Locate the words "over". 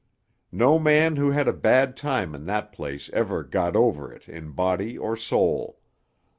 3.75-4.11